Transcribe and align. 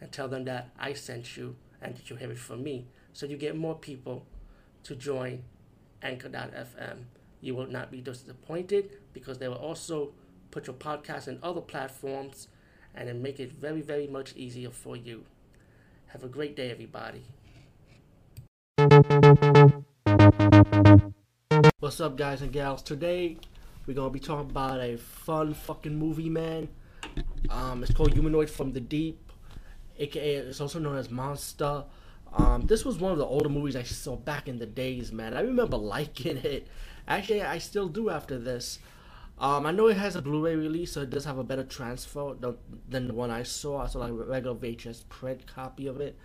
and 0.00 0.10
tell 0.12 0.28
them 0.28 0.44
that 0.44 0.70
I 0.78 0.92
sent 0.92 1.36
you 1.36 1.56
and 1.80 1.96
that 1.96 2.10
you 2.10 2.16
have 2.16 2.30
it 2.30 2.38
from 2.38 2.62
me. 2.62 2.86
So 3.12 3.26
you 3.26 3.36
get 3.36 3.56
more 3.56 3.74
people 3.74 4.26
to 4.84 4.94
join 4.94 5.44
Anchor.fm. 6.02 7.04
You 7.40 7.54
will 7.54 7.66
not 7.66 7.90
be 7.90 8.00
disappointed 8.00 8.90
because 9.12 9.38
they 9.38 9.48
will 9.48 9.56
also 9.56 10.12
put 10.50 10.66
your 10.66 10.76
podcast 10.76 11.28
in 11.28 11.38
other 11.42 11.60
platforms 11.60 12.48
and 12.94 13.08
then 13.08 13.22
make 13.22 13.40
it 13.40 13.52
very, 13.52 13.80
very 13.80 14.06
much 14.06 14.34
easier 14.36 14.70
for 14.70 14.96
you. 14.96 15.24
Have 16.08 16.22
a 16.22 16.28
great 16.28 16.54
day, 16.54 16.70
everybody. 16.70 17.24
What's 21.80 22.00
up, 22.00 22.16
guys 22.16 22.40
and 22.42 22.52
gals? 22.52 22.82
Today 22.82 23.36
we're 23.86 23.94
gonna 23.94 24.10
be 24.10 24.20
talking 24.20 24.50
about 24.50 24.80
a 24.80 24.96
fun 24.96 25.54
fucking 25.54 25.98
movie, 25.98 26.30
man. 26.30 26.68
Um, 27.50 27.82
it's 27.82 27.92
called 27.92 28.12
Humanoid 28.14 28.48
from 28.48 28.72
the 28.72 28.80
Deep, 28.80 29.32
aka 29.98 30.36
it's 30.36 30.60
also 30.60 30.78
known 30.78 30.96
as 30.96 31.10
Monster. 31.10 31.84
Um, 32.32 32.66
this 32.66 32.84
was 32.84 32.98
one 32.98 33.12
of 33.12 33.18
the 33.18 33.24
older 33.24 33.48
movies 33.48 33.76
I 33.76 33.84
saw 33.84 34.16
back 34.16 34.48
in 34.48 34.58
the 34.58 34.66
days, 34.66 35.12
man. 35.12 35.34
I 35.34 35.40
remember 35.40 35.76
liking 35.94 36.38
it. 36.38 36.66
Actually, 37.06 37.42
I 37.42 37.58
still 37.58 37.88
do 37.88 38.10
after 38.10 38.38
this. 38.38 38.78
Um, 39.38 39.66
I 39.66 39.72
know 39.72 39.88
it 39.88 39.96
has 39.96 40.16
a 40.16 40.22
Blu-ray 40.22 40.54
release, 40.54 40.92
so 40.92 41.02
it 41.02 41.10
does 41.10 41.24
have 41.24 41.38
a 41.38 41.44
better 41.44 41.64
transfer 41.64 42.34
than 42.88 43.08
the 43.08 43.14
one 43.14 43.30
I 43.30 43.42
saw. 43.42 43.82
I 43.82 43.86
saw 43.86 43.98
like 44.00 44.10
a 44.10 44.14
regular 44.14 44.56
VHS 44.56 45.08
print 45.08 45.46
copy 45.46 45.86
of 45.86 46.00
it. 46.00 46.16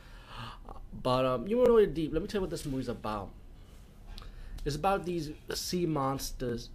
But 1.02 1.26
um, 1.26 1.48
Humanoid 1.48 1.94
Deep. 1.94 2.14
Let 2.14 2.22
me 2.22 2.28
tell 2.28 2.40
you 2.40 2.44
what 2.44 2.52
this 2.52 2.66
movie's 2.66 2.88
about. 2.88 3.30
It's 4.66 4.76
about 4.76 5.06
these 5.06 5.32
sea 5.54 5.86
monsters 5.86 6.70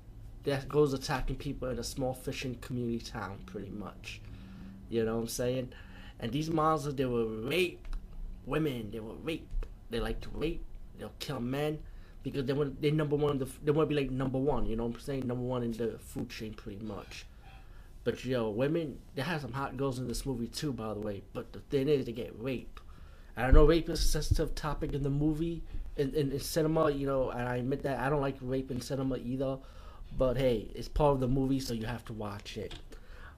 that 0.44 0.68
goes 0.68 0.92
attacking 0.92 1.36
people 1.36 1.68
in 1.68 1.78
a 1.78 1.84
small 1.84 2.14
fishing 2.14 2.56
community 2.56 2.98
town, 2.98 3.38
pretty 3.46 3.70
much. 3.70 4.20
You 4.90 5.04
know 5.04 5.16
what 5.16 5.22
I'm 5.22 5.28
saying? 5.28 5.72
And 6.24 6.32
these 6.32 6.48
monsters, 6.48 6.94
they 6.94 7.04
will 7.04 7.28
rape 7.28 7.86
women. 8.46 8.90
They 8.90 8.98
will 8.98 9.16
rape. 9.16 9.46
They 9.90 10.00
like 10.00 10.22
to 10.22 10.30
rape. 10.30 10.64
They'll 10.98 11.12
kill 11.18 11.38
men 11.38 11.80
because 12.22 12.46
they 12.46 12.54
want 12.54 12.80
they 12.80 12.90
number 12.90 13.14
one. 13.14 13.36
The, 13.36 13.46
they 13.62 13.72
want 13.72 13.90
to 13.90 13.94
be 13.94 14.00
like 14.00 14.10
number 14.10 14.38
one. 14.38 14.64
You 14.64 14.74
know 14.74 14.86
what 14.86 14.94
I'm 14.94 15.00
saying? 15.00 15.26
Number 15.26 15.44
one 15.44 15.62
in 15.62 15.72
the 15.72 15.98
food 15.98 16.30
chain, 16.30 16.54
pretty 16.54 16.82
much. 16.82 17.26
But 18.04 18.24
yo, 18.24 18.48
women, 18.48 19.00
they 19.14 19.20
have 19.20 19.42
some 19.42 19.52
hot 19.52 19.76
girls 19.76 19.98
in 19.98 20.08
this 20.08 20.24
movie 20.24 20.46
too, 20.46 20.72
by 20.72 20.94
the 20.94 21.00
way. 21.00 21.24
But 21.34 21.52
the 21.52 21.58
thing 21.58 21.90
is, 21.90 22.06
they 22.06 22.12
get 22.12 22.32
raped. 22.38 22.80
And 23.36 23.44
I 23.44 23.50
know 23.50 23.66
rape 23.66 23.90
is 23.90 24.02
a 24.02 24.08
sensitive 24.08 24.54
topic 24.54 24.94
in 24.94 25.02
the 25.02 25.10
movie, 25.10 25.62
in, 25.98 26.14
in, 26.14 26.32
in 26.32 26.40
cinema, 26.40 26.90
you 26.90 27.06
know, 27.06 27.28
and 27.32 27.46
I 27.46 27.56
admit 27.56 27.82
that 27.82 27.98
I 28.00 28.08
don't 28.08 28.22
like 28.22 28.38
rape 28.40 28.70
in 28.70 28.80
cinema 28.80 29.18
either. 29.18 29.58
But 30.16 30.38
hey, 30.38 30.70
it's 30.74 30.88
part 30.88 31.12
of 31.12 31.20
the 31.20 31.28
movie, 31.28 31.60
so 31.60 31.74
you 31.74 31.84
have 31.84 32.06
to 32.06 32.14
watch 32.14 32.56
it. 32.56 32.74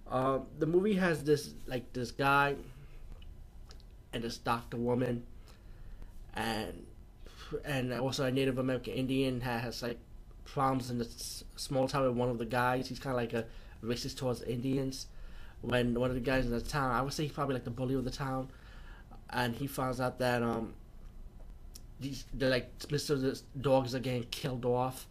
Um, 0.09 0.47
the 0.61 0.67
movie 0.67 0.95
has 0.95 1.25
this 1.25 1.53
like 1.67 1.93
this 1.93 2.13
guy 2.13 2.55
and 4.13 4.23
this 4.23 4.39
doctor 4.39 4.77
woman, 4.77 5.25
and 6.35 6.87
and 7.65 7.93
also 7.93 8.25
a 8.25 8.31
Native 8.31 8.59
American 8.59 8.95
Indian 8.95 9.41
has 9.41 9.83
like 9.83 9.99
problems 10.45 10.91
in 10.91 10.99
the 10.99 11.09
small 11.57 11.89
town 11.89 12.07
with 12.07 12.17
one 12.17 12.29
of 12.29 12.39
the 12.39 12.47
guys. 12.47 12.89
He's 12.89 12.99
kind 12.99 13.13
of 13.13 13.17
like 13.17 13.33
a 13.33 13.47
racist 13.85 14.17
towards 14.17 14.43
Indians. 14.43 15.07
When 15.63 15.95
one 15.95 16.11
of 16.11 16.15
the 16.15 16.21
guys 16.21 16.45
in 16.45 16.53
the 16.53 16.61
town, 16.61 16.93
I 16.93 17.03
would 17.03 17.13
say 17.13 17.25
he's 17.25 17.33
probably 17.33 17.55
like 17.55 17.65
the 17.65 17.71
bully 17.71 17.95
of 17.95 18.05
the 18.05 18.11
town, 18.11 18.49
and 19.31 19.55
he 19.55 19.67
finds 19.67 20.01
out 20.01 20.19
that 20.19 20.43
um 20.43 20.75
these 22.01 22.25
they're 22.35 22.51
like 22.51 22.71
most 22.91 23.11
of 23.11 23.21
the 23.21 23.41
dogs 23.61 23.95
are 23.95 23.99
getting 24.01 24.25
killed 24.25 24.65
off 24.65 25.07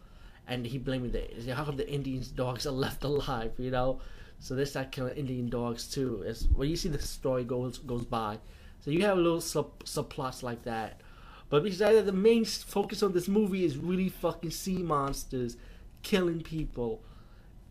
and 0.48 0.66
he 0.66 0.78
blamed 0.78 1.12
the 1.14 1.54
how 1.54 1.64
come 1.64 1.78
the 1.78 1.90
Indians 1.90 2.28
dogs 2.28 2.66
are 2.66 2.72
left 2.86 3.04
alive, 3.04 3.54
you 3.58 3.72
know? 3.72 4.00
So 4.40 4.54
they 4.54 4.66
start 4.66 4.92
killing 4.92 5.16
Indian 5.16 5.50
dogs 5.50 5.88
too. 5.88 6.24
As 6.28 6.48
when 6.50 6.70
you 6.70 6.76
see 6.76 6.90
the 6.90 7.02
story 7.02 7.44
goes 7.44 7.80
goes 7.80 8.06
by, 8.06 8.38
so 8.86 8.92
you 8.92 9.02
have 9.02 9.18
a 9.18 9.22
little 9.22 9.42
sub 9.42 9.84
subplots 9.84 10.44
like 10.44 10.64
that. 10.64 11.02
But 11.50 11.64
besides 11.64 11.96
that, 11.96 12.06
the 12.06 12.14
main 12.14 12.46
focus 12.46 13.02
of 13.02 13.14
this 13.14 13.28
movie 13.28 13.66
is 13.66 13.78
really 13.78 14.08
fucking 14.08 14.52
sea 14.52 14.78
monsters 14.78 15.58
killing 16.04 16.42
people 16.42 17.02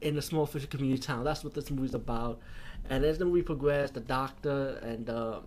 in 0.01 0.19
a 0.19 0.23
small 0.23 0.45
fishing 0.45 0.69
community 0.69 1.01
town. 1.01 1.25
That's 1.25 1.43
what 1.43 1.55
this 1.55 1.71
movie's 1.71 1.95
about. 1.95 2.41
And 2.91 3.05
as 3.05 3.17
the 3.19 3.25
movie 3.25 3.43
progresses, 3.43 3.93
the 3.93 4.01
doctor 4.01 4.79
and 4.83 5.07
the 5.07 5.41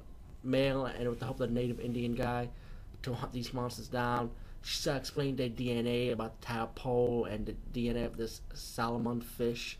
male, 0.44 0.85
and 0.85 1.07
with 1.07 1.19
the 1.19 1.25
help 1.25 1.39
of 1.39 1.50
the 1.50 1.53
native 1.53 1.79
Indian 1.79 2.16
guy, 2.16 2.50
to 3.03 3.13
hunt 3.13 3.31
these 3.31 3.53
monsters 3.53 3.88
down 3.88 4.31
she 4.67 4.89
explained 4.89 5.38
their 5.38 5.50
DNA 5.50 6.11
about 6.11 6.41
the 6.41 6.47
tadpole 6.47 7.25
and 7.25 7.45
the 7.45 7.56
DNA 7.73 8.06
of 8.06 8.17
this 8.17 8.41
salmon 8.53 9.22
fish, 9.22 9.79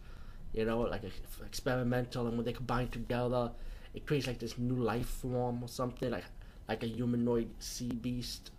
you 0.54 0.64
know, 0.64 0.80
like 0.80 1.02
experimental, 1.46 2.28
and 2.28 2.38
when 2.38 2.46
they 2.46 2.54
combine 2.54 2.88
together, 2.88 3.52
it 3.98 4.06
creates 4.06 4.28
like 4.28 4.38
this 4.38 4.60
new 4.60 4.76
life 4.76 5.08
form 5.08 5.64
or 5.64 5.68
something, 5.68 6.12
like 6.12 6.26
like 6.70 6.84
a 6.84 6.86
humanoid 6.86 7.50
sea 7.58 7.92
beast, 7.92 8.52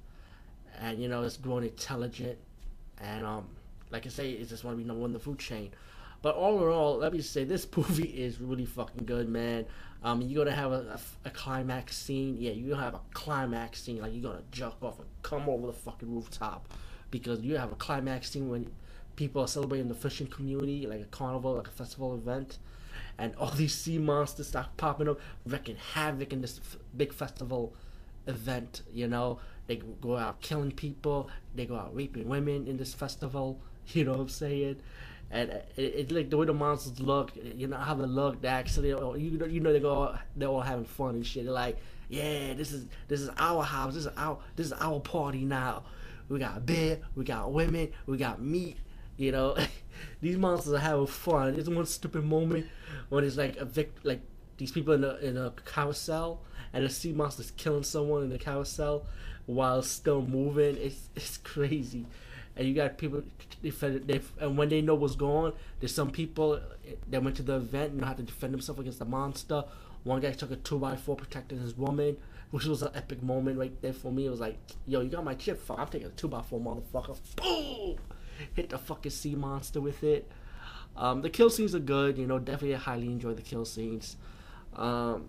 and 0.81 1.01
you 1.01 1.09
know, 1.09 1.23
it's 1.23 1.37
growing 1.37 1.63
intelligent, 1.63 2.37
and 3.01 3.25
um, 3.25 3.47
like 3.91 4.05
I 4.05 4.09
say, 4.09 4.33
it's 4.33 4.51
just 4.51 4.65
want 4.65 4.77
to 4.77 4.83
be 4.83 4.87
number 4.87 5.01
one 5.01 5.11
in 5.11 5.15
the 5.15 5.21
food 5.21 5.39
chain. 5.39 5.71
But 6.23 6.35
all 6.35 6.61
in 6.61 6.69
all, 6.69 6.97
let 6.97 7.13
me 7.13 7.21
say 7.21 7.45
this 7.45 7.69
movie 7.77 8.09
is 8.09 8.41
really 8.41 8.67
fucking 8.67 9.07
good, 9.07 9.29
man. 9.29 9.67
Um, 10.03 10.23
you're 10.23 10.45
gonna 10.45 10.57
have 10.57 10.73
a, 10.73 10.99
a, 11.25 11.29
a, 11.29 11.31
climax 11.31 11.97
scene. 11.97 12.37
Yeah, 12.41 12.53
gonna 12.55 12.83
have 12.83 12.95
a 12.95 13.01
climax 13.15 13.81
scene. 13.81 14.01
Like 14.01 14.13
you're 14.13 14.29
gonna 14.33 14.43
jump 14.51 14.83
off 14.83 14.99
and 14.99 15.09
come 15.23 15.49
over 15.49 15.69
the 15.69 15.73
fucking 15.73 16.13
rooftop 16.13 16.67
because 17.13 17.43
you 17.43 17.57
have 17.57 17.71
a 17.71 17.77
climax 17.77 18.31
scene 18.33 18.49
when 18.49 18.69
people 19.15 19.41
are 19.43 19.49
celebrating 19.49 19.87
the 19.87 19.95
fishing 19.95 20.27
community, 20.27 20.87
like 20.89 21.01
a 21.01 21.05
carnival, 21.05 21.55
like 21.55 21.69
a 21.69 21.71
festival 21.71 22.17
event, 22.17 22.59
and 23.19 23.35
all 23.37 23.51
these 23.51 23.75
sea 23.75 23.99
monsters 23.99 24.49
start 24.49 24.69
popping 24.77 25.09
up, 25.09 25.21
wrecking 25.47 25.77
havoc 25.95 26.33
in 26.33 26.41
this 26.41 26.61
f- 26.63 26.77
big 26.97 27.13
festival 27.13 27.75
event. 28.27 28.83
You 28.93 29.09
know, 29.09 29.41
they 29.67 29.77
go 29.77 30.17
out 30.17 30.41
killing 30.41 30.73
people, 30.73 31.31
they 31.55 31.67
go 31.67 31.77
out 31.77 31.95
raping 31.95 32.29
women 32.29 32.67
in 32.67 32.77
this 32.77 32.95
festival. 32.95 33.61
You 33.95 34.05
know 34.05 34.13
what 34.13 34.21
I'm 34.21 34.29
saying? 34.29 34.83
and 35.31 35.51
it's 35.77 36.11
it, 36.11 36.13
like 36.13 36.31
the 36.31 36.37
way 36.37 36.47
the 36.47 36.55
monsters 36.55 37.01
look, 37.01 37.33
you 37.37 37.67
know 37.67 37.77
how 37.77 37.95
they 37.95 38.07
look. 38.07 38.41
They 38.41 38.49
actually, 38.49 38.93
oh, 38.93 39.15
you 39.15 39.33
know, 39.33 39.47
you 39.47 39.61
know 39.61 39.73
they 39.73 39.81
go, 39.81 40.17
they're 40.37 40.49
all 40.49 40.63
having 40.63 40.87
fun 40.87 41.17
and 41.17 41.27
shit. 41.27 41.45
They're 41.45 41.53
like, 41.53 41.77
yeah, 42.09 42.55
this 42.55 42.73
is 42.73 42.87
this 43.09 43.21
is 43.21 43.29
our 43.39 43.63
house. 43.63 43.95
This 43.95 44.07
is 44.07 44.13
our 44.17 44.39
this 44.57 44.69
is 44.69 44.73
our 44.73 45.01
party 45.01 45.45
now. 45.45 45.83
We 46.29 46.39
got 46.39 46.65
beer, 46.65 46.99
we 47.15 47.25
got 47.25 47.53
women, 47.53 47.91
we 48.07 48.17
got 48.17 48.41
meat. 48.41 48.79
You 49.19 49.33
know, 49.33 49.57
these 50.23 50.39
monsters 50.39 50.73
are 50.73 50.79
having 50.79 51.07
fun. 51.07 51.55
There's 51.55 51.69
one 51.69 51.85
stupid 51.85 52.25
moment 52.25 52.67
when 53.11 53.25
it's 53.25 53.37
like 53.37 53.59
a 53.59 53.67
vic, 53.67 53.93
like 54.03 54.23
these 54.57 54.73
people 54.73 54.95
in 54.95 55.05
a 55.05 55.17
in 55.17 55.37
a 55.37 55.53
carousel, 55.67 56.41
and 56.73 56.85
the 56.85 56.89
sea 56.89 57.13
monster's 57.13 57.51
killing 57.51 57.83
someone 57.83 58.23
in 58.23 58.31
the 58.31 58.39
carousel 58.39 59.05
while 59.45 59.83
still 59.83 60.23
moving. 60.23 60.77
It's 60.79 61.11
it's 61.15 61.37
crazy 61.37 62.07
and 62.59 62.67
you 62.67 62.75
got 62.75 62.99
people 62.99 63.23
defend 63.63 64.07
they, 64.09 64.21
and 64.41 64.59
when 64.59 64.69
they 64.69 64.83
know 64.83 64.97
what's 64.97 65.15
going 65.15 65.47
on, 65.47 65.53
there's 65.79 65.95
some 65.95 66.11
people 66.11 66.61
that 67.09 67.23
went 67.23 67.37
to 67.37 67.43
the 67.43 67.55
event 67.55 67.93
and 67.93 68.05
how 68.05 68.13
to 68.13 68.23
defend 68.23 68.53
themselves 68.53 68.81
against 68.81 68.99
the 68.99 69.05
monster. 69.05 69.65
One 70.03 70.21
guy 70.21 70.33
took 70.33 70.51
a 70.51 70.57
two 70.57 70.79
by 70.79 70.97
four 70.97 71.15
protecting 71.15 71.61
his 71.61 71.77
woman, 71.77 72.17
which 72.51 72.65
was 72.65 72.83
an 72.83 72.91
epic 72.95 73.23
moment 73.23 73.59
right 73.59 73.81
there 73.81 73.93
for 73.93 74.11
me. 74.11 74.27
It 74.27 74.31
was 74.31 74.41
like, 74.41 74.59
yo, 74.87 75.01
you 75.01 75.09
got 75.09 75.25
my 75.25 75.35
chip, 75.35 75.61
fuck. 75.61 75.79
I'm 75.79 75.87
taking 75.87 76.09
a 76.09 76.11
two 76.11 76.27
by 76.29 76.43
four, 76.43 76.61
motherfucker. 76.61 77.17
Boom! 77.37 77.97
Hit 78.55 78.71
the 78.71 78.79
fucking 78.79 79.11
sea 79.11 79.35
monster 79.35 79.81
with 79.81 80.03
it. 80.03 80.31
Um, 80.97 81.23
the 81.23 81.31
kill 81.31 81.51
scenes 81.51 81.75
are 81.75 81.81
good, 81.81 82.19
you 82.19 82.27
know. 82.27 82.39
Definitely, 82.39 82.75
highly 82.75 83.07
enjoy 83.07 83.35
the 83.35 83.43
kill 83.43 83.65
scenes. 83.65 84.17
Um, 84.75 85.29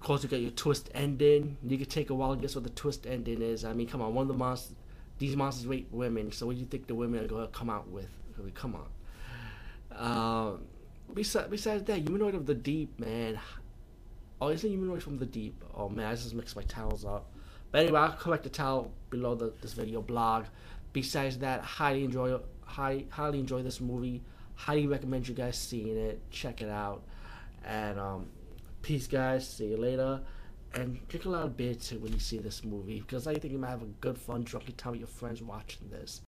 course, 0.00 0.22
you 0.22 0.28
got 0.28 0.40
your 0.40 0.50
twist 0.50 0.90
ending. 0.94 1.56
You 1.66 1.76
can 1.76 1.86
take 1.86 2.10
a 2.10 2.14
while 2.14 2.34
to 2.34 2.40
guess 2.40 2.54
what 2.54 2.64
the 2.64 2.70
twist 2.70 3.06
ending 3.06 3.42
is. 3.42 3.64
I 3.64 3.72
mean, 3.72 3.86
come 3.86 4.00
on, 4.02 4.14
one 4.14 4.22
of 4.22 4.28
the 4.28 4.34
monsters 4.34 4.74
these 5.20 5.36
monsters 5.36 5.66
rape 5.66 5.86
women. 5.92 6.32
So 6.32 6.46
what 6.46 6.56
do 6.56 6.60
you 6.60 6.66
think 6.66 6.88
the 6.88 6.94
women 6.94 7.22
are 7.22 7.28
going 7.28 7.46
to 7.46 7.52
come 7.52 7.70
out 7.70 7.88
with? 7.88 8.08
I 8.36 8.42
mean, 8.42 8.52
come 8.52 8.74
on. 8.74 8.88
Um, 9.94 10.62
besides, 11.14 11.48
besides 11.48 11.84
that, 11.84 11.98
humanoid 11.98 12.34
of 12.34 12.46
the 12.46 12.54
deep, 12.54 12.98
man. 12.98 13.38
Oh, 14.40 14.48
isn't 14.48 14.68
humanoid 14.68 15.02
from 15.02 15.18
the 15.18 15.26
deep? 15.26 15.62
Oh 15.74 15.90
man, 15.90 16.06
I 16.06 16.12
just 16.14 16.34
mixed 16.34 16.56
my 16.56 16.62
towels 16.62 17.04
up. 17.04 17.30
But 17.70 17.82
anyway, 17.82 18.00
I'll 18.00 18.12
collect 18.12 18.44
the 18.44 18.48
towel 18.48 18.90
below 19.10 19.34
the, 19.34 19.52
this 19.60 19.74
video 19.74 20.00
blog. 20.00 20.46
Besides 20.92 21.38
that, 21.38 21.62
highly 21.62 22.04
enjoy, 22.04 22.38
high, 22.64 23.04
highly 23.10 23.38
enjoy 23.40 23.62
this 23.62 23.80
movie. 23.80 24.22
Highly 24.54 24.86
recommend 24.86 25.28
you 25.28 25.34
guys 25.34 25.56
seeing 25.58 25.96
it. 25.96 26.20
Check 26.30 26.62
it 26.62 26.68
out. 26.68 27.02
And 27.64 27.98
um, 27.98 28.26
peace, 28.82 29.06
guys. 29.06 29.48
See 29.48 29.66
you 29.68 29.76
later. 29.76 30.20
and 30.74 31.06
drink 31.08 31.24
a 31.26 31.28
lot 31.28 31.44
of 31.44 31.56
beer 31.56 31.74
too 31.74 31.98
when 31.98 32.12
you 32.12 32.18
see 32.20 32.38
this 32.38 32.64
movie 32.64 33.00
because 33.00 33.26
I 33.26 33.34
think 33.34 33.52
you 33.52 33.58
might 33.58 33.70
have 33.70 33.82
a 33.82 33.86
good, 34.00 34.18
fun, 34.18 34.42
drunken 34.44 34.74
time 34.74 34.92
with 34.92 35.00
your 35.00 35.08
friends 35.08 35.42
watching 35.42 35.88
this. 35.90 36.22